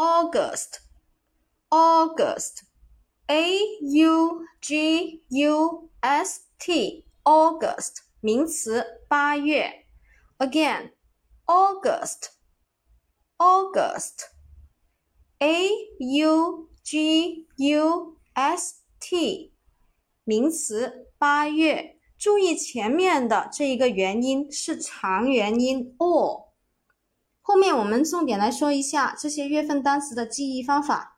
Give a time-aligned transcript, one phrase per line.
[0.00, 0.80] August,
[1.70, 2.64] August,
[3.28, 9.84] A U G U S T, August 名词，八月。
[10.38, 10.92] Again,
[11.44, 12.30] August,
[13.36, 14.30] August,
[15.40, 15.68] A
[15.98, 17.46] U G
[18.32, 18.76] August.
[20.24, 21.96] 名词，八月。
[22.16, 25.60] 注意前面的这一个元音是长元音 T，名词，八月。
[25.60, 26.49] 注意前面的这一个元音是长元音 o。
[27.42, 31.16] 后面我们重点来说一下这些月份单词的记忆方法。